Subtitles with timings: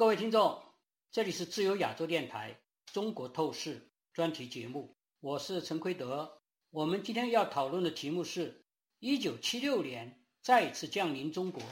[0.00, 0.62] 各位听众，
[1.12, 2.58] 这里是自由亚洲电台
[2.90, 3.76] 《中国透视》
[4.14, 6.40] 专题节目，我是陈奎德。
[6.70, 8.64] 我们今天要讨论的题目是
[9.00, 11.62] 1976年再次降临中国。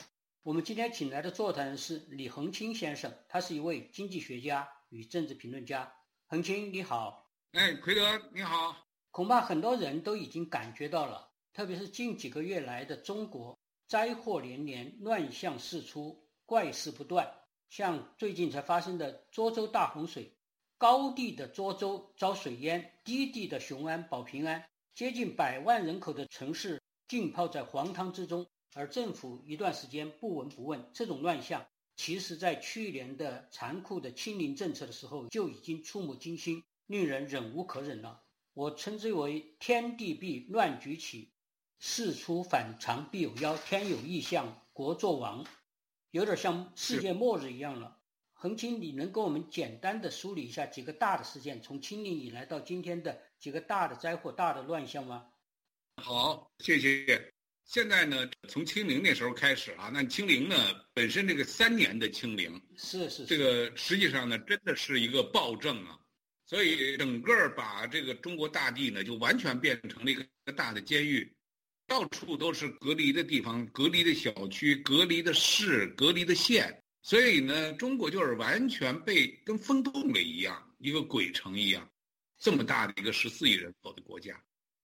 [0.42, 5.90] 我们今天请来的座谈人是李恒清先生，他是一位经济学家与政治评论家。
[6.26, 7.32] 恒清，你好。
[7.52, 8.02] 哎，奎德，
[8.34, 8.76] 你好。
[9.10, 17.26] 恐怕很多人都已经感觉到了，特别是近几个月来的中国，灾祸连连，乱象四出，怪事不断。
[17.68, 20.32] 像最近才发生的涿州大洪水，
[20.78, 30.90] 高地的涿州遭水淹，低地的雄安保平安，接近百万人口的城市浸泡在黄汤之中，而政府一段时间不闻不问。
[30.94, 31.66] 这种乱象，
[31.96, 38.22] 其实在去年的残酷的清零政策的时候就已经触目惊心，令人忍无可忍了。
[38.54, 41.30] 我称之为“天地必乱局起，
[41.78, 45.44] 事出反常必有妖，天有异象，国作亡”。
[46.10, 47.96] 有点像世界末日一样了。
[48.32, 55.26] 恒清，你能跟我们简单的梳理一下几个大的事件，从清零以来到今天的几个大的灾祸、大的乱象吗？
[55.96, 57.32] 好，谢谢。
[57.64, 60.56] 现在呢，从清零那时候开始啊，那清零呢
[60.94, 65.98] 本身这个三年的清零是是这个实际上呢真的是一个暴政啊，
[66.46, 71.36] 所以整个把这个中国大地呢就完全变成了一个大的监狱。
[71.88, 81.90] 到处都是隔离的地方、隔离的小区、隔离的市、隔离的县，所以呢，中国就是完全被跟封冻了一样，一个鬼城一样，
[82.38, 84.38] 这么大的一个十四亿人口的国家。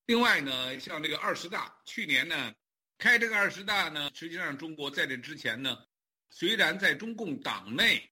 [0.06, 2.54] 另外呢，像这个二十大，去年呢
[2.96, 5.76] 开这个二十大呢，实际上中国在这之前呢，
[6.30, 8.02] 虽然在中共党内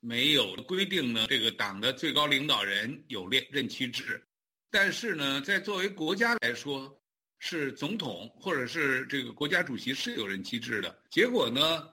[0.00, 4.26] 没有规定呢，这个党的最高领导人有任任期制，
[4.70, 6.97] 但是呢，在作为国家来说。
[7.38, 11.88] 是总统或者是这个国家主席是有任机制的，结果呢，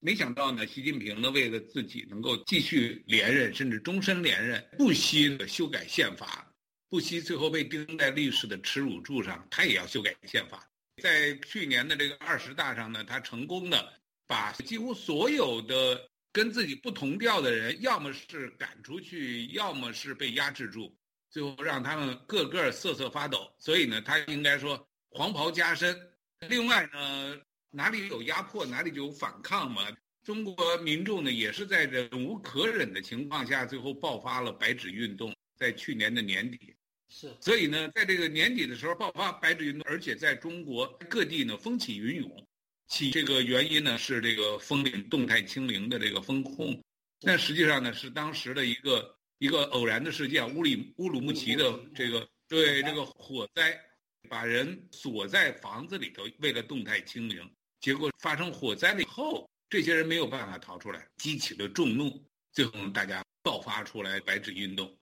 [0.00, 6.48] 没想到呢，习近平呢为了自己能够继续连任，甚至终身连任，不惜修改宪法，
[6.88, 10.68] 不惜最后被钉在历史的耻辱柱上，他也要修改宪法。
[11.02, 13.92] 在去年的这个二十大上呢，他成功的
[14.28, 20.96] 把几乎所有的跟自己不同调的人，要么是赶出去，要么是被压制住。
[21.34, 26.00] 最后让他们个个瑟瑟发抖，所以呢，他应该说黄袍加身。
[26.48, 27.36] 另外呢，
[27.70, 29.84] 哪里有压迫，哪里就有反抗嘛。
[30.22, 35.34] 中国民众呢，也是在忍无可忍的情况下，最后爆发了白纸运动。
[35.56, 36.72] 在去年的年底，
[37.08, 37.28] 是。
[37.40, 42.46] 所以呢，在这个年底的时候爆发白纸运动，而且在中国各地呢风起云涌。
[42.86, 46.80] 起这个原因呢是这个封领动态清零的这个风控，
[47.22, 49.18] 但实际上呢是当时的一个。
[49.44, 53.78] 一个偶然的事件，乌里乌鲁木齐的这个对这个火灾，
[54.26, 57.46] 把人锁在房子里头，为了动态清零，
[57.78, 64.96] 结果发生火灾了以后，这些人没有办法逃出来，激起了众怒，最后大家爆发出来白纸运动，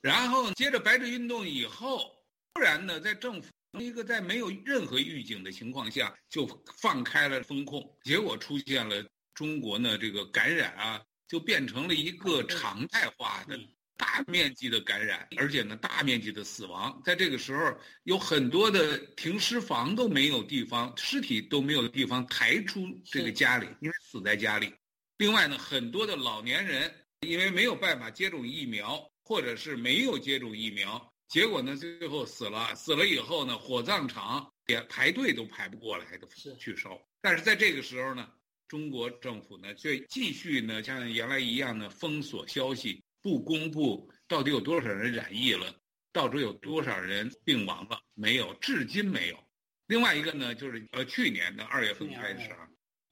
[0.00, 2.22] 然后接着白纸运动以后，
[2.54, 3.50] 突然呢，在政府
[3.80, 9.04] 一个在没有任何预警的情况下就放开了风控，结果出现了
[9.34, 13.58] 中国呢这个感染啊，就变成了一个常态化的。
[13.98, 24.72] 大面积的感染，而且呢，大面积的死亡，在这个时候，有很多的停尸房都没有地方，尸体都没有地方抬出这个家里，因为死在家里。
[25.18, 26.94] 另外呢，很多的老年人
[27.26, 32.72] 因为没有办法接种疫苗，或者是没有接种疫苗，结果呢，最后死了。
[32.76, 36.96] 死了以后呢，火葬场也排队都排不过来的去烧。
[37.20, 38.28] 但是在这个时候呢，
[38.68, 43.02] 中国政府呢，却继续呢，像原来一样呢，封锁消息。
[43.28, 45.74] 不公布到底有多少人染疫了，
[46.14, 48.00] 到底有多少人病亡了？
[48.14, 49.36] 没有，至今没有。
[49.86, 52.66] 另外一个呢，就是呃，去年的二月份开始啊，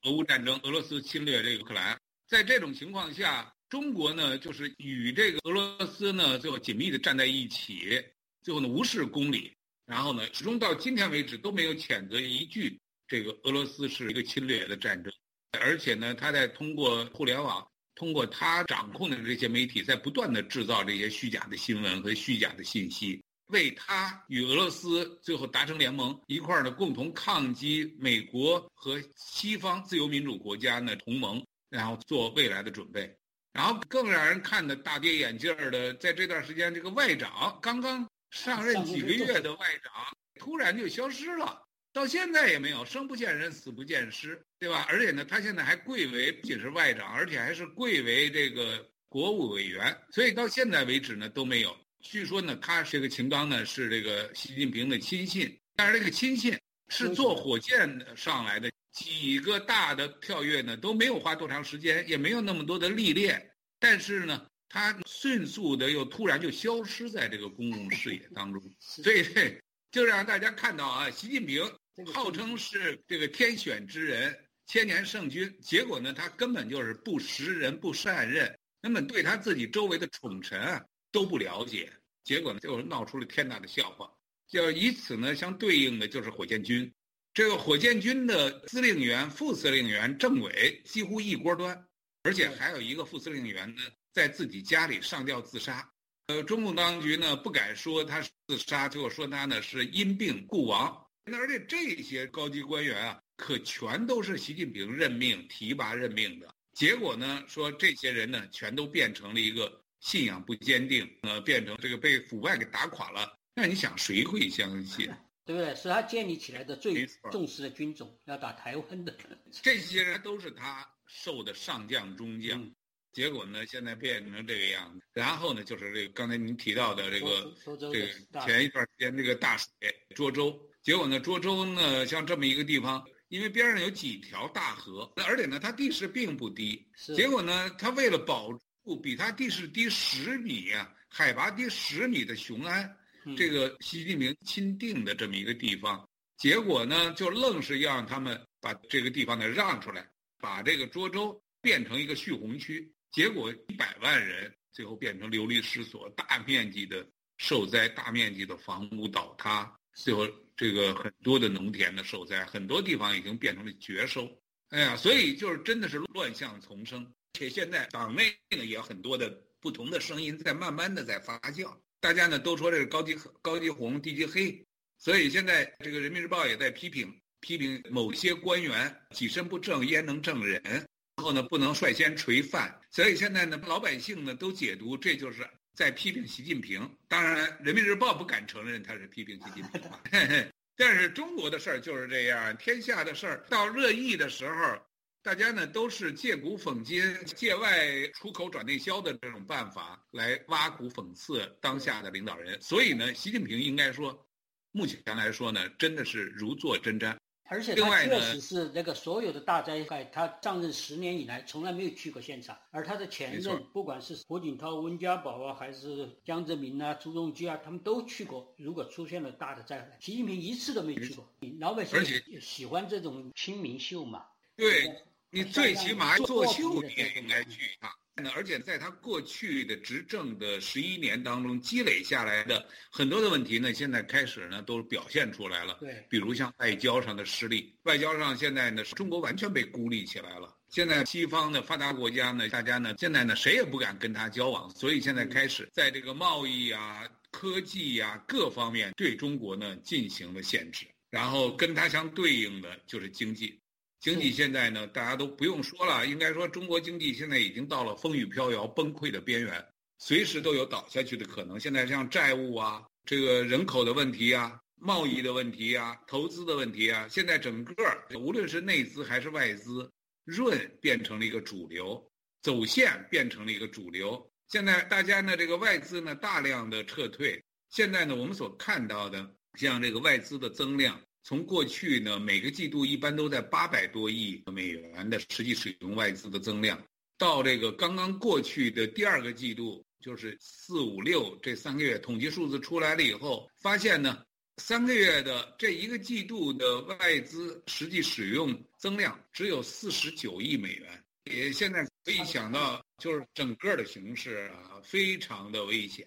[0.04, 8.02] 俄乌战争，俄罗斯侵略这个乌克兰，在这种情况下，中国呢就是与这个俄罗斯呢最后紧密的站在一起，
[8.42, 9.54] 最后呢无视公理，
[9.84, 15.12] 然后呢始终到今天为止都没有谴责一句这个俄罗斯是一个侵略的战争，
[15.60, 17.70] 而且呢他在通过互联网。
[17.96, 33.12] 通过他掌控的这些媒体，在不断的制造这些虚假的新闻和虚假的信息，为他与俄罗斯最后达成联盟一块儿呢，共同抗击美国和西方自由民主国家呢同盟，然后做未来的准备。
[33.54, 39.92] 然后更让人看的大跌眼镜儿的，在这段时间，这个外长刚刚上任几个月的外长，
[40.38, 41.65] 突然就消失了。
[41.96, 44.84] 到现在也没有生不见人，死不见尸，对吧？
[44.86, 51.74] 而且呢，他现在还贵为不仅是外长，而且还是贵为这个国务委员，所以到现在为止呢都没有。
[52.02, 56.54] 据说呢，他这个秦刚呢是这个习近平的亲信，但是这个亲信
[56.90, 63.50] 是坐火箭上来的，几个大的跳跃呢都没有花多长时间，也没有那么多的历练。
[63.80, 69.24] 但是呢，他迅速的又突然就消失在这个公共视野当中， 所以
[69.90, 71.64] 就让大家看到啊，习近平
[72.12, 81.90] 号称是这个天选之人、千年圣君，结果呢，他根本就是不识人、不善任，根本对他自己周围的宠臣啊都不了解，
[82.22, 84.10] 结果呢，就闹出了天大的笑话。
[84.46, 86.92] 就以此呢相对应的就是火箭军，
[87.32, 91.86] 这个火箭军的司令员、副司令员、政委几乎一锅端，
[92.22, 93.82] 而且还有一个副司令员呢
[94.12, 95.90] 在自己家里上吊自杀。
[96.26, 101.05] 呃，中共当局呢不敢说他是自杀，最后说他呢是因病故亡。
[101.34, 106.54] 而且这些高级官员啊，可全都是习近平任命、提拔任命的。
[106.72, 113.38] 结果呢，说这些人呢全都变成了一个信仰不坚定，呃，变成这个被腐败给打垮了。
[113.54, 115.10] 那你想谁会相信？
[115.46, 115.74] 对不对？
[115.76, 119.16] 是他建立起来的最重视的军种，要打台湾的。
[119.62, 122.68] 这些人都是他受的上将、中将，
[123.12, 125.06] 结果呢，现在变成这个样子。
[125.12, 129.70] 然后呢，就是这个刚才您提到的这个，这个前一段时间这个大水
[130.16, 136.86] 涿州，结果呢，涿州呢像这么一个地方，因为边上有几条大河，而且呢它地势并不低，
[137.16, 138.52] 结果呢，他为了保
[138.84, 142.96] 住比它地势低十米啊，海拔低十米的雄安。
[143.36, 157.04] 这个习近平钦定的这么一个地方，结果呢，就愣是要让他们把这个地方呢让出来，把这个涿州变成一个蓄洪区，结果一百万人最后变成流离失所，大面积的
[157.38, 160.24] 受灾，大面积的房屋倒塌，最后
[160.56, 164.26] 这个很多的农田的受灾，很多地方已经变成了绝收。
[164.70, 169.30] 哎呀，所以就是真的是乱象丛生，且现在党内呢也有很多的
[169.60, 171.72] 不同的声音在慢慢的在发酵。
[172.00, 174.64] 大家呢都说这是高级高级红低级黑，
[174.98, 180.86] 所以现在这个人民日报也在批评批评某些官员己身不正焉能正人，然
[181.16, 186.90] 后呢不能率先垂范，所以现在呢老百姓呢都解读这就是在批评习近平。
[187.06, 189.80] 当然人民日报不敢承认他是批评习近平，
[190.74, 194.78] 但是中国的事儿就是这样，天下的事儿到热议的时候。
[195.22, 204.24] 大家呢都是借古讽今、借外出口转内销的这种办法来挖苦讽刺当下的领导人，所以呢，习近平应该说，
[204.70, 207.16] 目前来说呢，真的是如坐针毡。
[207.48, 218.54] 而且他确实是那个所有的大灾害，他上任十年以来从来没有去过现场，而他的前任，不管是胡锦涛、温家宝啊，还是江泽民啊、朱镕基啊，他们都去过。
[218.56, 221.24] 如果出现了大的灾害，习近平一次都没去过。
[221.58, 222.00] 老百姓
[222.40, 224.24] 喜欢这种亲民秀嘛？
[224.56, 224.92] 对。
[225.28, 227.90] 你最起码作秀，你也应该去一趟。
[228.22, 235.76] 那而且在他过去的执政的十一年当中积累下来的很多的问题呢，现在开始呢都表现出来了。
[235.80, 240.56] 对，比如像外交上的失利，外交上现在呢中国完全被孤立起来了。
[240.70, 253.60] 现在西方的发达国家呢，大家呢现在呢谁也不敢跟他交往，所以现在开始在这个贸易啊、科技呀各方面对中国呢进行了限制，然后跟它相对应的就是经济。
[254.06, 259.66] 经济现在呢，大家都不用说了，应该说中国经济现在已经到了风雨飘摇、崩溃的边缘，
[259.98, 261.58] 随时都有倒下去的可能。
[261.58, 267.74] 现在像债务啊、这个人口的问题啊、贸易的问题啊、投资的问题啊，现在整个
[268.16, 269.90] 无论是内资还是外资，
[270.24, 272.00] 润变成了一个主流，
[272.42, 274.24] 走线变成了一个主流。
[274.46, 281.00] 现在大家呢，这个外资呢大量的撤退，现在呢我们所看到的像这个外资的增量。
[281.28, 286.80] 从过去呢，每个季度一般都在八百多亿美元的实际使用外资的增量，
[287.18, 294.22] 到这个刚刚过去的第二个季度，就是四五六这三个月统计数字出来了以后，发现呢，
[294.58, 301.04] 三个月的这一个季度的外资实际使用增量只有四十九亿美元。
[301.24, 306.06] 也现在可以想到，就是整个的形势啊，非常的危险。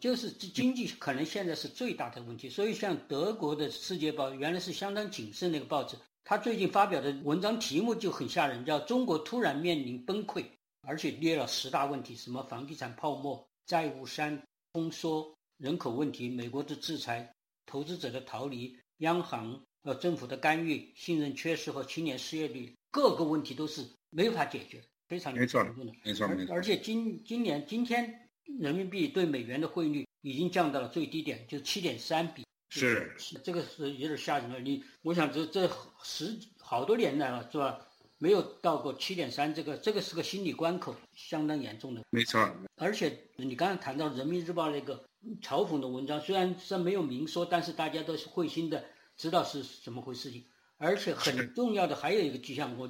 [0.00, 10.42] 就是经济可能现在是最大的问题，所以像德国的《世界报》原来是相当谨慎那个报纸，他最近发表的文章题目就很吓人，叫“中国突然面临崩溃”，
[10.88, 14.42] 而且列了十大问题，什么房地产泡沫、债务山、
[14.72, 17.30] 通缩、人口问题、美国的制裁、
[17.66, 26.54] 投资者的逃离、央行呃政府的干预、信任缺失和青年失业率，各个问题都是没法解决，非常严重的，没错没错。
[26.54, 28.26] 而且今今年今天。
[28.58, 32.44] 人民币对美元的汇率已经降到了最低点，就七点三比。
[32.68, 34.60] 是，这个是有点吓人了。
[34.60, 35.68] 你，我想这这
[36.02, 37.78] 十好多年来了，是吧？
[38.18, 42.02] 没有到过七点三，这个这个是个心理关口，相当严重的。
[42.10, 42.54] 没错。
[42.76, 45.02] 而且你刚才谈到人民日报那个
[45.40, 48.84] 嘲讽的文章，虽然是没有明说，但是大家都是会心的
[49.16, 50.44] 知道是怎么回事情。
[50.76, 52.88] 而且很重要的还有一个迹象，我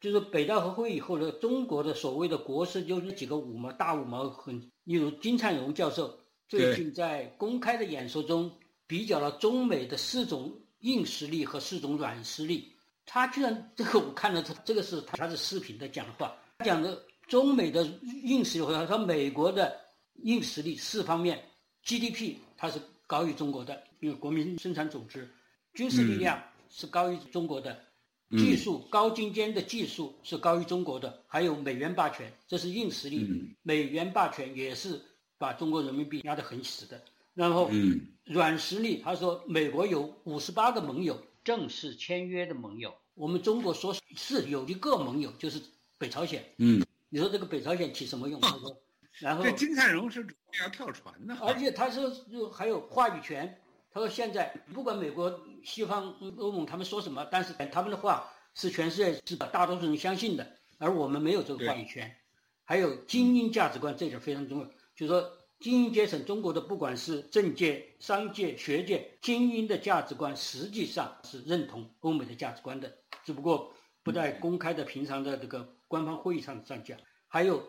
[0.00, 8.50] 就是北戴河会议以后的中国的所谓的国师，就是几个五毛大五毛，很例如金灿荣教授最近在公开的演说中
[8.86, 12.72] 比较了中美的四种硬实力和四种软实力。
[13.04, 17.84] 他居然这个我看了他这个是他的视频的讲话，他讲的中美的
[18.24, 19.76] 硬实力，他说美国的
[20.22, 21.44] 硬实力四方面
[21.84, 25.28] ，GDP 它是高于中国的，因为国民生产总值，
[25.74, 27.78] 军事力量是高于中国的。
[28.30, 33.28] 技术高精尖的技术是高于中国的，还有美元霸权，这是硬实力。
[33.62, 35.00] 美元霸权也是
[35.36, 37.02] 把中国人民币压得很死的。
[37.34, 37.68] 然后，
[38.24, 42.94] 软实力，他说美国有五十八个盟友，正式签约的盟友。
[43.14, 45.60] 我们中国说是有一个盟友，就是
[45.98, 46.44] 北朝鲜。
[46.58, 48.40] 嗯，你说这个北朝鲜起什么用？
[48.40, 48.76] 他说，
[49.18, 52.12] 然后这金灿荣是准备要跳船的，而且他说
[52.50, 53.60] 还有话语权。
[53.92, 60.46] 他说：“现在不管美国、西方、欧盟他们说什么，但是他们的话是全世界是大多数人相信的，
[60.78, 62.14] 而我们没有这个话语权。
[62.64, 64.64] 还有精英价值观，这点非常重要。
[64.94, 73.72] 就是说，精英阶层，中国的不管是政界、商界、学界，精英的价值观实际上是认同欧美的价值观的，只不过
[74.04, 76.96] 不在公开的、平常的这个官方会议上上讲。
[77.26, 77.60] 还有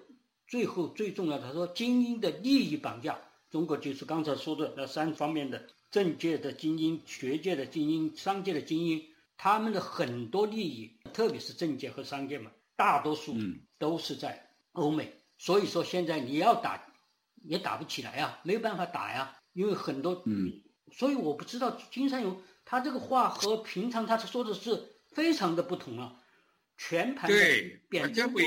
[0.48, 3.20] 最后最重要的，他说精英的利益绑架，
[3.52, 13.36] 中国就是刚才说的那三方面的。”政界的精英、学界的精英、商界的精英，他们的很多利益，特别是政界和商界嘛，大多数
[13.78, 15.14] 都是在欧美。
[15.38, 16.82] 所以说现在你要打，
[17.44, 20.24] 也打不起来啊，没有办法打呀，因为很多。
[20.26, 20.62] 嗯。
[20.94, 26.16] 所以我不知道金山勇他这个话和平常他说的是非常的不同啊，
[26.78, 27.36] 全盘的
[27.90, 28.42] 贬中国，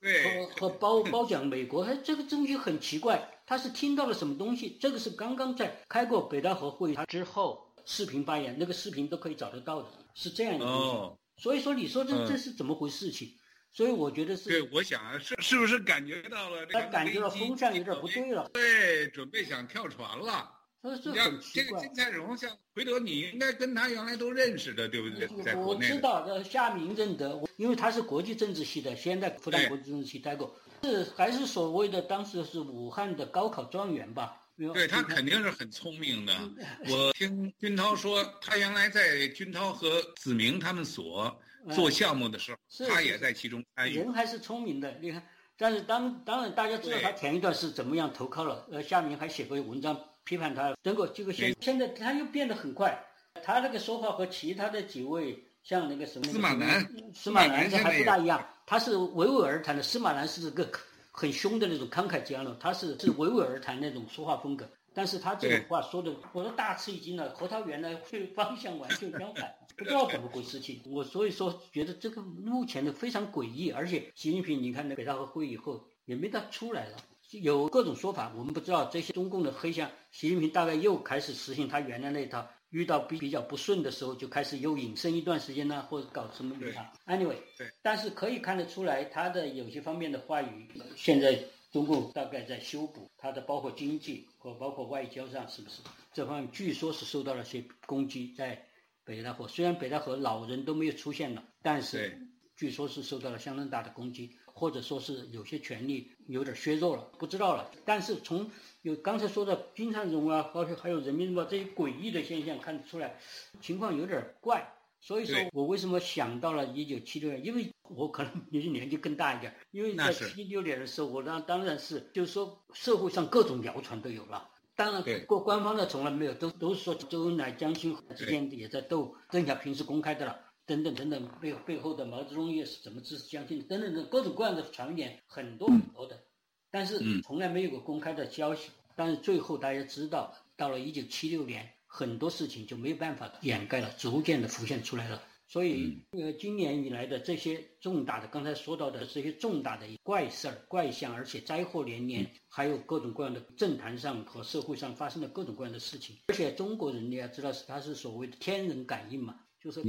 [0.00, 3.28] 和和褒褒奖美国，哎，这个东西很奇怪。
[3.48, 4.76] 他是听到了什么东西？
[4.78, 11.42] 这个是刚刚在开过北戴河会议之后视频发言，那个视频都可以找得到的，是这样一个东西。
[11.42, 13.10] 所以说，你说这这是怎么回事？
[13.10, 13.26] 情？
[13.72, 14.50] 所以我觉得是。
[14.50, 16.66] 对，我想是是不是感觉到了？
[16.66, 18.50] 他感觉到风向有点不对了。
[18.52, 20.52] 对，准备想跳船了。
[20.82, 21.80] 他说这很奇怪。
[21.80, 25.26] 这个金灿荣像回头，你应该跟他原来都认识的，对不对？
[25.42, 25.86] 在国内。
[25.88, 30.54] 我知道，的，夏明认得，因为他是国际政治系的，先在复旦国际政治系待过。
[30.82, 34.40] 是还是所谓的当时是武汉的高考状元吧？
[34.74, 36.34] 对他肯定是很聪明的。
[36.90, 41.40] 我听军涛说，他原来在军涛和子明他们所
[41.72, 43.96] 做项目的时候，他也在其中参与。
[43.96, 45.22] 人还是聪明的，你看。
[45.60, 48.64] 但是当当然大家知道他前一段是怎么样投靠了。
[48.70, 50.74] 呃，夏明还写过文章批判他。
[50.82, 53.02] 结果这个现现在他又变得很快，
[53.42, 55.42] 他那个说话和其他的几位。
[55.64, 59.82] 像那个什么司马南，司马南这还不大一样，他是娓娓而谈的。
[59.82, 60.66] 司马南是个
[61.10, 64.66] 很凶的那种慷慨激昂的，他是是娓娓而谈那种说话风格。
[64.94, 67.28] 但是他这种话说的，我都大吃一惊了。
[67.34, 70.58] 和他原来会方向完全相反，不知道怎么回事。
[70.58, 76.96] 情我所以说觉得这个目前的非常诡异，而且习近平，你看那北大和会以后也没他出来了，
[77.30, 79.90] 有各种说法，我们不知道这些中共的黑箱。
[80.10, 82.48] 习近平大概又开始实行他原来那套。
[82.70, 86.92] 遇到比比较不顺的时候，就开始又隐身一段时间呢，或者搞什么其他。
[87.06, 91.42] Anyway，对，但是可以看得出来，他的有些方面的话语，现在
[91.72, 95.80] 中共大概在修补他的，包括经济和包括外交上，是不是？
[96.12, 98.62] 这方面据说是受到了些攻击，在
[99.02, 102.20] 北戴河，虽然北戴河老人都没有出现了，但是
[102.54, 104.36] 据说是受到了相当大的攻击。
[104.58, 107.70] 或者说是有些权利有点削弱了，不知道了。
[107.84, 108.50] 但是从
[108.82, 113.18] 有刚才说的金灿荣啊，包括还有人民日报这些诡异的现象看得出来，
[113.60, 114.74] 情况有点怪。
[115.00, 117.44] 所以说我为什么想到了一九七六年？
[117.46, 119.54] 因为我可能你年纪更大一点。
[119.70, 124.50] 因为在七六年的时候，我当当然是就是说社会上各种谣传都有了。
[124.74, 130.38] 当然，过官方的从来没有，都都是说周恩来、江青之间也在斗，邓小平是公开的了。
[130.68, 136.22] 等等等等，背背后的毛泽东又是怎么支持江青等等等各种各样的传言很多很多的，
[136.70, 138.70] 但是从来没有过公开的消息。
[138.94, 145.22] 但是最后大家知道，到了一九七六年，很多事情就没有办法掩盖了，逐渐的浮现出来了。
[145.46, 156.16] 所以，呃，今年以来的这些重大的，刚才说到的这些重大的怪事儿、怪象，而且灾祸连连，还有各种各样的政坛上和社会上发生的各种各样的事情。
[156.26, 159.40] 而且中国人你要知道是他是所谓的天人感应嘛。
[159.60, 159.82] 就是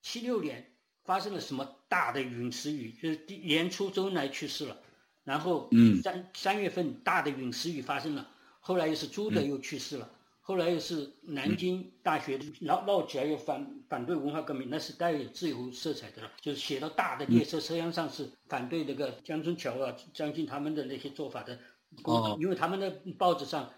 [0.00, 0.72] 七六年
[1.04, 2.92] 发生了什么大的陨石雨？
[2.92, 4.80] 就是年初周恩来去世了，
[5.24, 5.68] 然后
[6.02, 8.30] 三三月份大的陨石雨发生了，
[8.60, 10.08] 后来又是朱德又去世了，
[10.40, 21.58] 后来又是南京大学闹闹起来又反反对文化革命，那是带有自由色彩的了，就是写到大的列车车厢上是反对那个江春桥啊、江青他们的那些做法的，
[22.38, 23.68] 因为他们的报纸上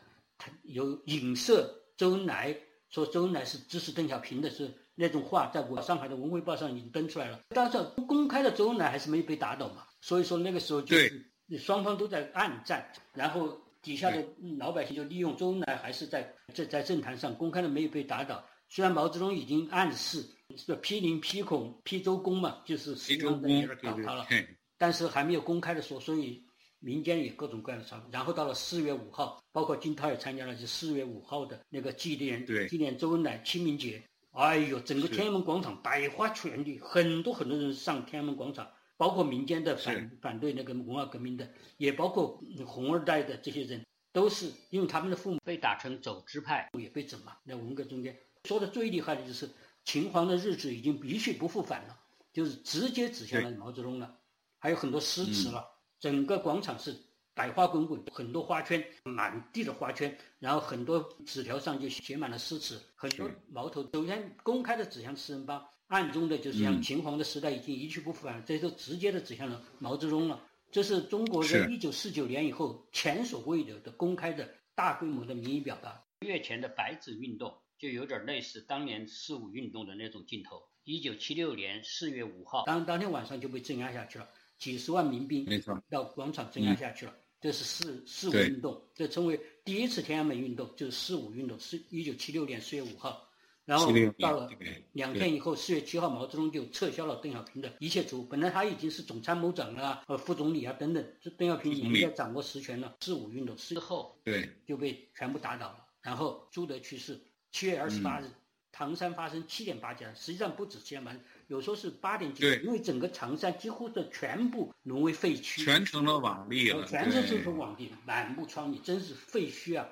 [0.64, 2.54] 有影射周恩来，
[2.90, 4.70] 说周恩来是支持邓小平的是。
[4.94, 7.40] 那种话，在我上海的《文汇报》上已经登出来了。
[7.48, 14.24] 但是公开的周恩来还是没有被打倒嘛，所以说那个时候就是双方都在暗战，然后底下的
[14.58, 18.44] 老百姓就利用周恩来还是在在在政坛上公开的没有被打倒。
[18.68, 20.24] 虽然毛泽东已经暗示
[20.56, 24.26] 是批林、批孔、批周公嘛，就是希望在那儿搞他了，
[24.78, 26.42] 但是还没有公开的说，所以。
[26.80, 34.02] 民间也各种各样的传然后到了四月五号，包括金涛也参加了，就四月五号的那个纪念纪念周恩来清明节。
[34.34, 47.36] 哎呦，整个天安门广场百花全地，很多很多人上天安门广场，包括民间的反反对那个文化革命的，也包括红二代的这些人，都是因为他们的父母被打成走资派，也被整嘛。
[47.44, 49.48] 那文革中间说的最厉害的就是
[49.84, 51.96] 秦皇的日子已经一去不复返了，
[52.32, 54.18] 就是直接指向了毛泽东了，
[54.58, 55.64] 还有很多诗词了。
[56.00, 56.92] 整个广场是
[57.34, 63.82] 百花滚滚，很多花圈，满地的花圈，然后很多纸条上就写满了诗词，很多矛头。
[63.92, 70.40] 首先公开的指向四人帮，暗中的就是像秦皇的时代已经一去不复返，这都直接的指向了毛泽东了。
[70.70, 76.04] 这是中国在一九四九年以后前所未有的公开的大规模的民意表达。
[76.20, 80.62] 月前的白纸运动就有点类似当年四五运动的那种劲头。
[80.84, 84.28] 一九七六年四月五号，当当天晚上就被镇压下去了。
[84.56, 85.46] 几十万民兵
[85.90, 87.14] 到广场镇压下去了，
[87.44, 93.28] 这是四四五运动，这称为第一次天安门运动，就是四五运动，是一九七六年四月五号，
[93.66, 94.50] 然后到了
[94.92, 102.96] 两天以后，四月七号，毛泽东就撤销了邓小平的一切职务，本来他已经是总参谋长啊、呃副总理啊等等，这邓小平已经在掌握实权了。
[103.00, 104.48] 四五运动之后，对。
[104.66, 107.20] 就被全部打倒了，然后朱德去世，
[107.52, 108.24] 七月二十八日，
[108.72, 111.14] 唐山发生七点八级，实际上不止七点八。
[111.48, 119.86] 有时候是八点几，因为整个长沙几乎是全部沦为废墟，全成了网地了，全是这种网地，满目疮痍，真是废墟啊！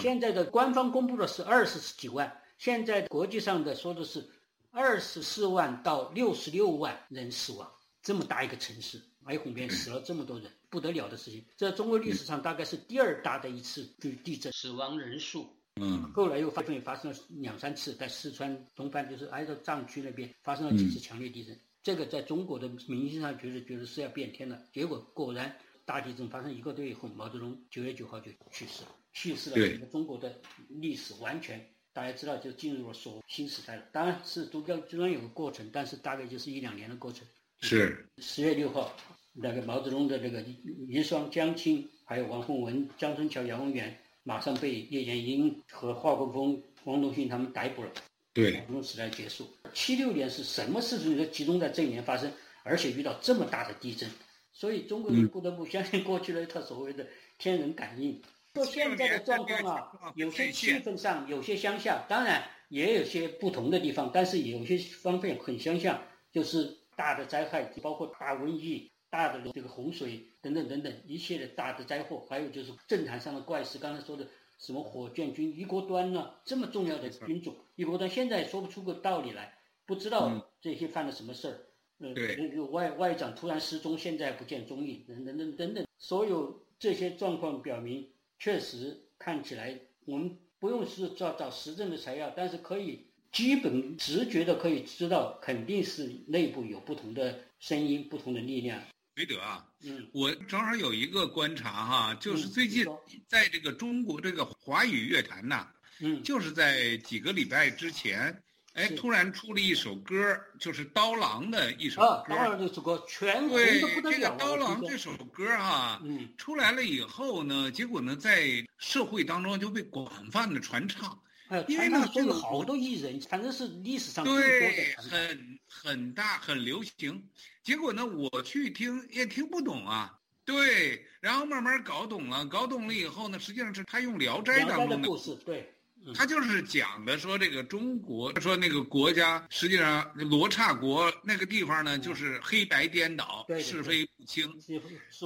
[0.00, 4.28] 现在的官方公布的是二十几万，现在国际上的说的是
[4.70, 7.70] 二十四万到六十六万人死亡，
[8.02, 11.44] 这么大一个城市，哀鸿边死了这么多人，不得了的事情。
[11.56, 15.54] 这中国历史上大概是第二大的一次就地震，死亡人数。
[15.80, 21.58] 嗯，后来又发生发生了两三次，在四川东半，就是挨着藏区那边发生了几次强烈地震。
[21.82, 24.60] 这个在中国的民心上觉得觉得是要变天了。
[24.72, 29.56] 结果果然大地震发生一个多月以后，毛泽东九月九号就去世了，去世了。
[29.56, 33.82] 整个中国的历史完全大家知道就进入了所新时代了。
[33.92, 37.26] 当然是中间中间有个过程，但是大概就是一两年的过程。
[37.60, 38.94] 是十月六号，
[39.32, 43.98] 那个毛泽东的这个遗孀江青，还有王洪文、江春桥、杨文元。
[44.28, 47.90] 马上被叶剑英和华国锋、汪东兴他们逮捕了。
[48.34, 49.48] 对，毛泽东时代结束。
[49.72, 52.30] 七六年是什么事情都集中在这一年发生，
[52.62, 54.06] 而且遇到这么大的地震，
[54.52, 57.06] 所以中国人不得不相信过去的一套所谓的
[57.38, 58.20] 天人感应。
[58.52, 65.98] 说现在的状况啊，有些气氛上有些相像，当然也有些不同的地方，但是有些方面很相像，
[66.30, 68.90] 就是大的灾害，包括大瘟疫。
[69.10, 74.26] 大的这个洪水等等等等一切的大的灾祸，还有就是政坛上的怪事，刚才说的
[74.58, 76.34] 什么火箭军一锅端呢？
[76.44, 79.54] 这么重要的军种，一锅端现在说不出个道理来，
[79.86, 81.60] 不知道这些犯了什么事儿。
[82.00, 98.80] 呃，那个外外长突然失踪，现在不见踪影，等等等等等，所有这些状况表明，确实看起来我们不用是找找实证的材料，但是可以基本直觉的可以知道，肯定是内部有不同的声音，不同的力量。
[99.18, 102.86] 韦德啊，嗯，我正好有一个观察哈，就是最近
[103.26, 105.66] 在这个中国这个华语乐坛呐，
[105.98, 108.40] 嗯，就是在几个礼拜之前，
[108.74, 112.24] 哎，突然出了一首歌，就是刀郎的一首歌。
[112.28, 114.16] 刀郎这首歌全红的不得了。
[114.16, 121.20] 这个刀郎这首歌哈，嗯，出来了以后呢，结果呢，在社会当中就被广泛的传唱。
[121.66, 127.22] 因为呢，这个好多艺人，反正是历史上最多的，很很大很流行。
[127.62, 130.14] 结果呢，我去听也听不懂啊。
[130.44, 135.70] 对，然后慢慢搞懂了，搞懂了以后呢，实际上是他用《聊斋》当中的故事，对，
[136.14, 144.50] 他就是讲的说这个中国，说那个国家实际上罗刹国那个地方呢，就是黑白颠倒，是非不清，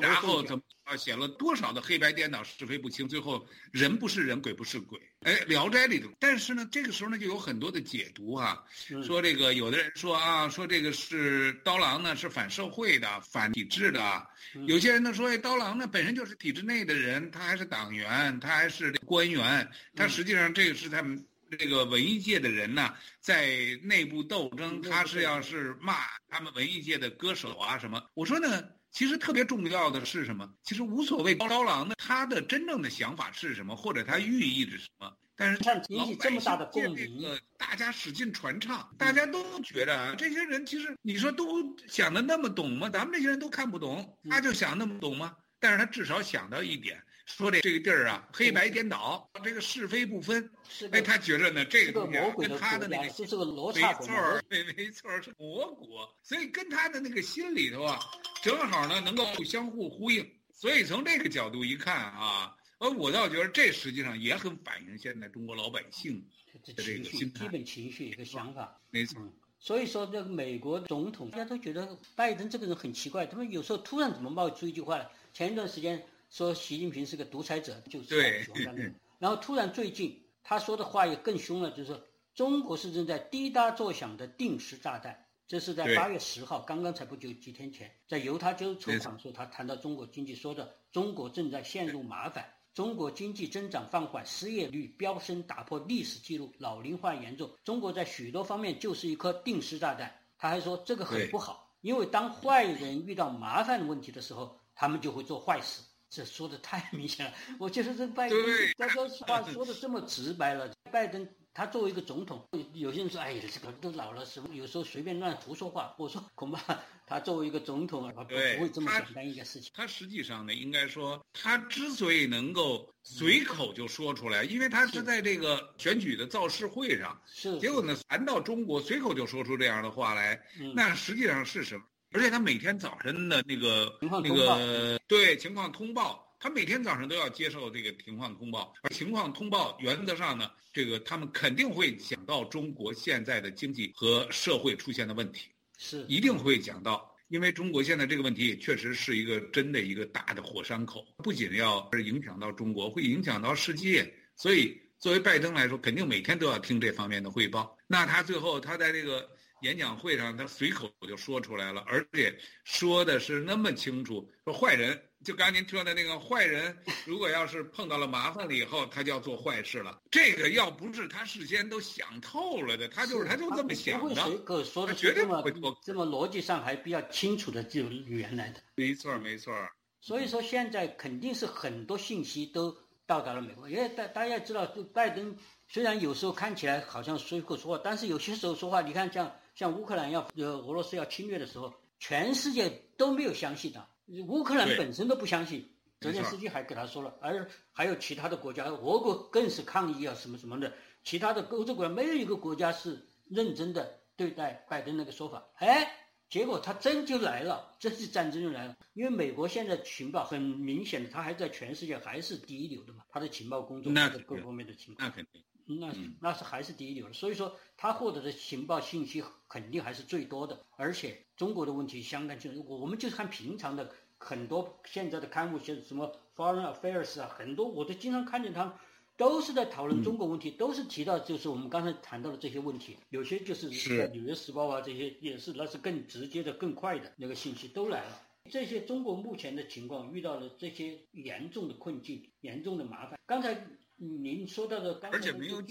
[0.00, 5.00] 然后怎么啊，写了多少的黑白颠倒，是非不清，最后人不是人，鬼不是鬼。
[5.20, 8.60] 哎，《聊斋》里头，但是呢，这个时候呢，就有很多的解读啊，
[9.04, 14.26] 说这个有的人说啊，说这个是刀郎呢是反社会的、反体制的，
[14.66, 21.24] 有些人呢说，哎，刀郎呢本身就是体制内的人，他还是党员，他还是官员，他实际上这个是他们
[21.58, 25.96] 这个文艺界的人呢，在内部斗争，他是要是骂
[26.28, 28.02] 他们文艺界的歌手啊什么。
[28.14, 30.50] 我说呢，其实特别重要的是什么？
[30.62, 35.12] 其实无所谓刀郎的，他的真正的想法是什么，或者他寓意着什么？
[35.34, 42.88] 但是引起这么大的共鸣，大家使劲传唱，大家都觉得啊，这些人其实你说都想的那么懂吗？
[42.88, 45.36] 咱们这些人都看不懂，他就想那么懂吗？
[45.58, 50.50] 但是他至少想到一点，说这这个地儿啊，黑白颠倒，这个是非不分。
[50.90, 57.98] 哎，他觉着呢，这个东西跟他的那个是个罗刹没错没没错是魔国，所以跟他的那个心里头啊，
[58.42, 60.28] 正好呢能够相互呼应。
[60.52, 62.56] 所以从这个角度一看啊。
[62.78, 66.18] 而我倒觉得，这实际上也很反映现在中国老百姓
[66.64, 68.76] 的这个基本情绪一个想法。
[68.90, 69.22] 没错。
[69.60, 75.08] 所以说，这个美国总统大家都觉得拜登这个人很奇怪，他们有时候突然怎么冒出一句话来？
[75.32, 78.92] 前一段时间说习近平是个独裁者，就是对。
[79.20, 82.02] 然后突然最近他说的话也更凶了，就是说
[82.34, 85.26] 中国是正在滴答作响的定时炸弹。
[85.46, 92.50] 这是在八月十号，刚刚才不久几天前，在犹他州抽访时，他谈到中国经济，说的中国正在陷入麻烦。
[92.72, 97.50] 中国经济增长放缓，失业率飙升，打破历史记录，老龄化严重。
[97.64, 100.18] 中国在许多方面就是一颗定时炸弹。
[100.38, 105.82] 他还说这个很不好，因为当坏人遇到麻烦问题的时候，他们就会做坏事。
[106.12, 107.32] 这说的太 明显了。
[107.58, 108.38] 我觉得这拜登，
[108.76, 111.26] 这个话说的这么直白了，拜登。
[111.54, 130.42] 他作为一个总统，有些人说：“哎呀，这个都老了，什么有时候随便乱胡说话。”我说：“恐怕 他作为一个总统，他不会这么简单一件事情。”他实际上呢，应该说，他之所以能够随口就说出来，因为他是在这个选举的造势会上，是结果呢，谈到中国，随口就说出这样的话来，
[130.74, 131.84] 那实际上是什么？
[132.12, 136.28] 而且他每天早晨的那个那个对情况通报。
[136.44, 157.78] 他每天早上都要接受这个情况通报，而情况通报原则上呢，这个他们肯定会讲到中国现在的经济和社会出现的问题，是一定会讲到，因为中国现在这个问题也确实是一个真的一个大的火山口，不仅要影响到中国，会影响到世界，所以作为拜登来说，肯定每天都要听这方面的汇报。
[157.86, 159.30] 那他最后他在这个
[159.62, 165.00] 演讲会上，他随口就说出来了，而且说的是那么清楚，说坏人。
[165.24, 169.96] 就刚才您说的那个坏人，如果要是碰到了麻烦了以后，他就要做坏事了。
[170.10, 174.38] 这个要不是他事先都想透了的，他就是他就这么想的。
[174.38, 175.52] 可说的绝对不会
[175.84, 178.60] 这么逻辑上还比较清楚的这种语言来的。
[178.74, 179.54] 没错，没错。
[180.00, 185.36] 所以说现在肯定是很多信息都到达了美国，因为大大家知道，拜登
[185.68, 193.86] 虽然有时候看起来好像随口说话，但是有些时候说话，你看像像乌克兰要呃俄罗斯要侵略的时候，全世界都没有相信他。
[194.26, 195.68] 乌克兰本身都不相信，
[196.00, 200.72] 泽连斯基还给他说了，而还有其他的国家，俄国更是抗议啊什么什么的，
[201.04, 205.46] 其他的欧洲国家没有一个国家是认真的对待拜登那个说法。
[205.54, 205.88] 哎，
[206.28, 208.76] 结果他真就来了，真是战争就来了。
[208.94, 213.92] 因为美国现在情报很明显的，他还在全世界还是第一流的嘛，他的情报工作
[214.26, 215.42] 各方面的情况，那肯定，
[215.80, 217.12] 那那是还是第一流的。
[217.12, 223.90] 所以说他获得的情报信息肯定还是最多的，而且中国的问题相当清楚，我们就看平常的。
[224.24, 228.72] 很多现在的刊物，像什么 Foreign Affairs 啊，很多我都经常看见他们
[229.16, 232.96] 都是在讨论中国问题，都是提到就是我们刚才谈到的这些问题。
[233.10, 238.22] 有些就是在《纽约时报》啊，这些也是，那是更直接的、更快的那个信息都来了。
[238.48, 243.18] 这些中国目前的情况遇到了这些严重的困境、严重的麻烦。
[243.26, 245.62] 刚才您说到的，而且没有。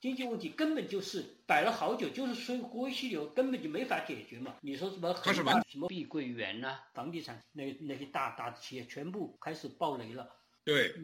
[0.00, 4.54] 经济问题根本就是摆了好久，就是说国息流根本就没法解决嘛。
[4.60, 5.42] 你说什么什
[5.76, 10.28] 么碧桂园呐，房地产那那些大大的企业全部开始爆雷了。
[10.62, 10.94] 对，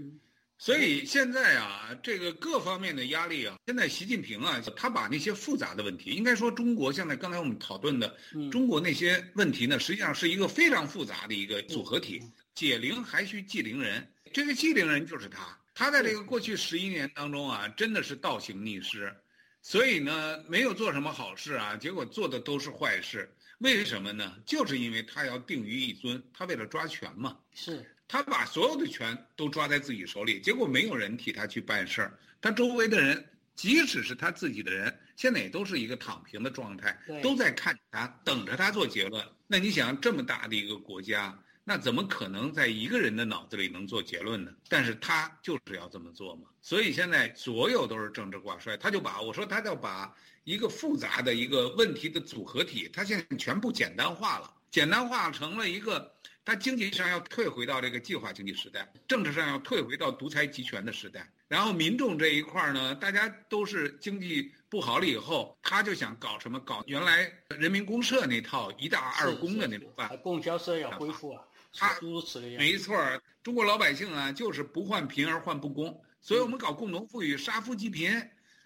[0.59, 8.17] 所以现在啊，这个各方面的压力啊，现在习近平啊，他把那些复杂的问题，应该说中国现在刚才我们讨论的
[8.53, 12.23] 中国那些问题呢，实际上是一个非常复杂的一个组合体。
[12.55, 15.59] 解铃还需系铃人，这个系铃人就是他。
[15.75, 19.13] 他在这个过去十一年当中啊，真的是倒行逆施，
[19.61, 23.29] 所以呢，没有做什么好事啊，结果做的都是坏事。
[23.59, 24.37] 为什么呢？
[24.47, 27.37] 就是因为他要定于一尊，他为了抓权嘛。
[27.53, 32.19] 是，他把所有的权都抓在自己手里，结果没有人替他去办事儿。
[32.41, 39.25] 他周围的人，即使是他自己的人，现在也都是一个躺平的状态，都在看他，等着他做结论。
[39.49, 41.37] 那你想，这么大的一个国家。
[41.67, 44.53] 那怎么可能在一个人的脑子里能做结论呢？
[44.69, 46.43] 但是他就是要这么做嘛。
[46.61, 56.13] 所以现在所有都是政治挂帅，他就把我说他要把一个复杂的一个问题的组合体，他现在全部简单化了，简单化成了一个，
[56.45, 61.27] 他经济上要退回到这个计划经济时代，政治上要退回到独裁集权的时代。
[61.49, 66.61] 然后民众这一块呢，大家都是经济不好了以后，他就想搞什么？
[66.61, 71.43] 搞原来人民公社那套一大二公的那种办供销社要恢复啊。
[71.75, 72.41] 他如此。
[72.41, 72.97] 没错，
[73.43, 78.11] 中国老百姓啊，就是不患贫而患不公，所以我们搞共同富裕，杀富济贫，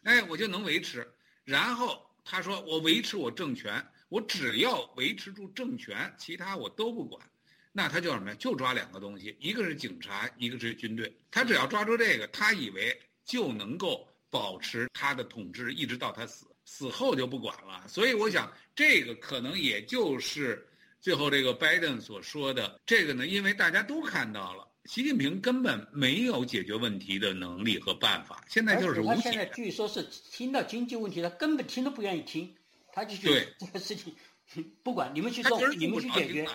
[0.03, 1.11] 哎，我就能维持。
[1.44, 7.21] 然后他说，我维持我政权，我只要维持住政权，其他我都不管。
[7.73, 8.37] 那他叫什么呀？
[8.38, 11.11] 就抓两个东西，一个是警察，一个是军队。
[11.31, 17.87] 他只要抓住这个，他以为就能够保持他的统治，一直到他死，死后就不管了。
[17.88, 20.67] 所以我想，这个可能也就是
[21.00, 28.44] 最后这个拜登所说的这个呢，因为大家都看到了，习近平根本没有解决问题的能力和办法。
[28.48, 32.54] 现在就是他现在据说是听到经济问题，他根本听都不愿意听，
[32.92, 34.14] 他就觉得这个事情。
[34.82, 36.48] 不管你们去做，你们去解决，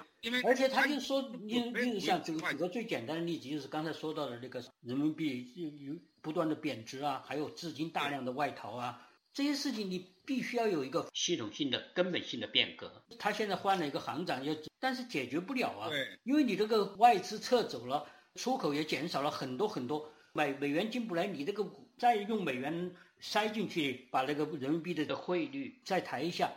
[0.44, 5.54] 而且他就说，你例如像举举个最简单的例子，就是刚才说到的那个人民币
[5.86, 13.04] 有不断的贬值啊，还有资金大量的外逃啊，这些事情你必须要有一个系统性的、根本性的变革。
[13.20, 15.90] 他现在换了一个行长，要但是解决不了啊，
[16.24, 18.06] 因为你这个外资撤走了，
[18.36, 21.66] 出口也减少了很多很多，美美元进不来，你这个
[21.98, 26.52] 再用美元塞进去，把那个人民币的的汇率再抬一下。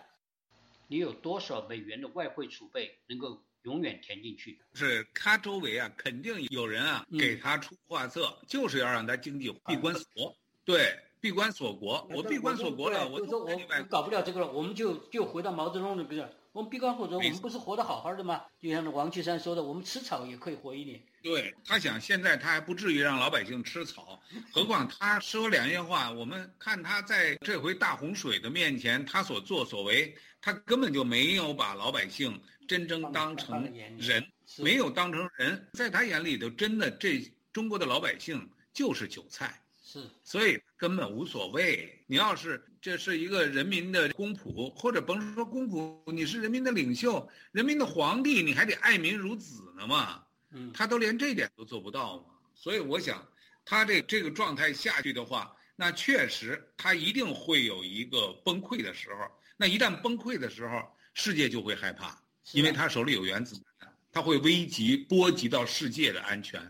[0.88, 4.60] 你有多少美元的外汇储备能够永远填进去？
[4.74, 10.36] 是他周围啊，肯定有人啊给他出画策，就是要让他经济闭关锁。
[10.64, 10.96] 对，
[11.26, 13.50] 闭关锁国，我闭关锁国了，我说我
[13.90, 16.24] 搞不了这个了，我们就就回到毛泽东的不是？
[16.52, 18.44] 我们闭关锁国，我们不是活得好好的吗？
[18.60, 21.02] 就像王岐山说的，我们吃草也可以活一年。
[21.24, 30.14] 对他想，现在他还不至于让老百姓吃草，何况他说两句话，我们看他在这回大洪水的面前，他所作所为。
[30.40, 33.64] 他根本就没有把老百姓真正当成
[33.98, 34.24] 人，
[34.58, 37.20] 没有当成人，在他眼里头，真的这
[37.52, 39.60] 中国的老百姓就是韭菜，
[39.96, 42.04] 是，所以根本无所谓。
[42.06, 50.22] 你要是这是一个人民的公仆，或者甭说公仆，你是人民的领袖，人民的皇帝，你还得爱民如子呢嘛。
[50.50, 52.24] 嗯，他都连这点都做不到嘛。
[52.54, 53.26] 所以我想，
[53.64, 59.20] 他这这个状态下去的话，那确实他一定会有一个崩溃的时候。
[59.56, 66.60] 那一旦崩溃的时候，世界就会害怕，因为他手里有原子弹，他会危及波及到世界的安全。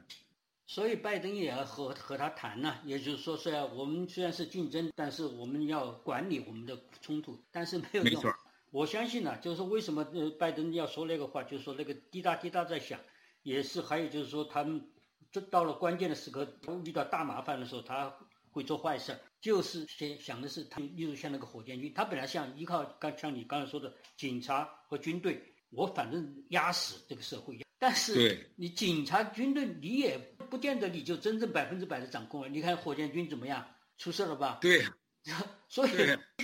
[0.66, 8.04] 所以拜登也要和和他谈呢，也就是说，虽然我们虽然是竞争，但是我们要管理我们的冲突，但是没有用。
[8.04, 8.34] 没错。
[8.72, 12.98] 我相信呢，就是为什么呃拜登要说那个话，就是说那个滴答滴答在响，
[13.42, 14.84] 也是还有就是说他们
[15.30, 16.46] 这到了关键的时刻，
[16.84, 18.12] 遇到大麻烦的时候，他
[18.50, 19.16] 会做坏事。
[19.40, 27.56] 就是先想的是他，例如像那个火箭军，他本来像依靠刚像你刚才说的警察和军队，我反正压死这个社会。
[27.78, 32.48] 但是你警察军队，你也不见得你就真正百分之百的掌控了。
[32.48, 33.66] 你看火箭军怎么样，
[33.98, 34.58] 出事了吧？
[34.60, 34.84] 对。
[35.68, 35.90] 所以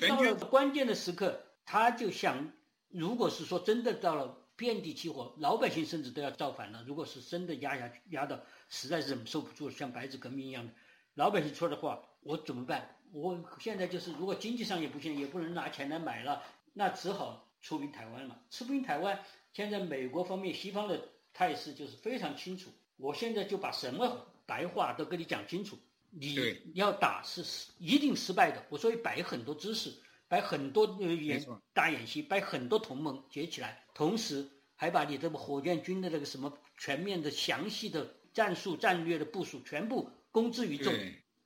[0.08, 2.52] 到了关键的时刻，他就想，
[2.88, 6.84] 如果是说真的到了遍地起火，老百姓甚至都要造反了。
[6.84, 10.72] 如果是真的压下去，压到实在是忍受不住了，像白纸革命一样的，
[11.14, 12.02] 老百姓说的话。
[12.24, 12.96] 我怎么办？
[13.10, 16.40] 我现在就是，如果经济上也不行，也不能拿钱来买了，
[16.72, 18.40] 那只好出兵台湾了。
[18.48, 19.20] 出兵台湾，
[19.52, 22.70] 现在美国方面、西方的态势就是非常清楚。
[23.02, 25.76] 我现在就把什么白话都跟你讲清楚。
[26.10, 26.36] 你
[26.74, 27.42] 要打是
[27.78, 28.64] 一定失败的。
[28.68, 29.92] 我所以摆很多姿势，
[30.28, 40.94] 摆很多呃演大演习，摆很多同盟结起来，同时还把你这个火箭军的那个什么全面的、详细的战术战略的部署全部公之于众。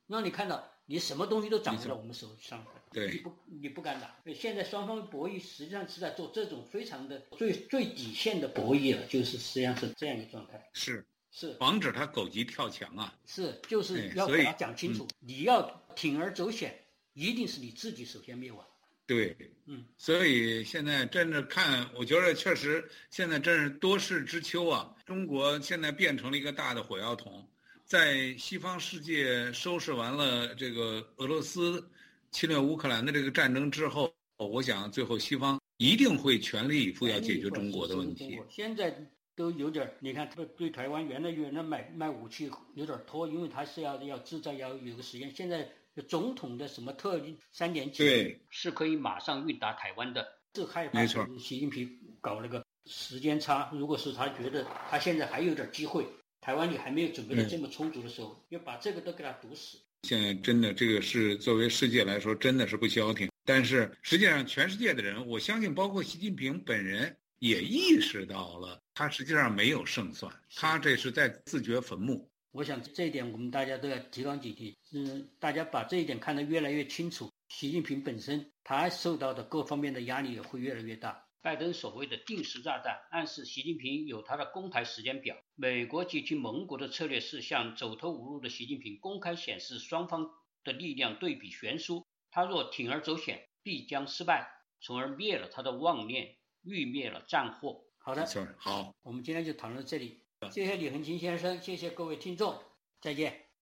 [0.05, 4.15] 让你看到，你什么东西都掌握在我们手上，对你不你不敢打。
[4.35, 10.69] 现在双方博弈实际上是在做这种非常的最最底线的博弈了，就是实际上是这样一个状态。
[10.73, 11.05] 是
[11.39, 13.15] 是，防止他狗急跳墙啊！
[13.27, 15.61] 是，就是要给他讲清楚，你要
[15.95, 16.75] 铤而走险，
[17.13, 18.65] 一定是你自己首先灭亡。
[19.05, 24.91] 对，嗯，所以现在真的看，我觉得确实现在真是多事之秋啊！
[25.05, 27.47] 中国现在变成了一个大的火药桶。
[27.85, 31.87] 在西方世界收拾完了这个俄罗斯
[32.31, 38.41] 侵略乌克兰的这个战争之后，我想最后西方一定会全力以赴要解决中国的问题。
[38.49, 38.89] 现在
[39.37, 45.31] 都有点，你看，对对台湾原来原来买卖武器有点拖，因为他是要要制造要有个时间。
[45.33, 45.69] 现在
[46.07, 47.21] 总统的什么特
[47.51, 51.87] 三年期是可以马上运达台湾的，是害怕习近平
[52.19, 53.69] 搞那个时间差。
[53.71, 56.03] 如果是他觉得他现在还有点机会。
[56.39, 59.77] 台湾你还没有准备的这么充足的时候，要把这个都给他堵死。
[60.03, 63.29] 现在真的这个是作为世界来说，真的是不消停。
[63.43, 72.27] 但是实际上，全世界的人，我相信，包括习近平本人也意识到了，他实际上没有胜算，他这是在自掘坟墓。
[72.51, 74.73] 我想这一点，我们大家都要提高警惕。
[74.91, 77.31] 嗯，大家把这一点看得越来越清楚。
[77.49, 81.23] 习近平本身他受到的各方面的压力也会越来越大。
[81.43, 85.37] 拜登所谓的定时炸弹，暗示习近平有他的公台时间表。
[85.53, 90.27] 美国及其盟国的策略是向走投无路的习近平公开显示双方
[90.63, 94.49] 的力量对比悬殊，他若铤而走险，必将失败，
[94.81, 97.83] 从而灭了他的妄念，欲灭了战火。
[98.07, 98.25] 好的，
[98.57, 100.23] 好，我们今天就讨论到这里。
[100.49, 102.57] 谢谢李恒清先生，谢谢各位听众，
[103.01, 103.46] 再见。